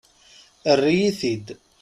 [0.71, 1.47] Err-iyi-t-id!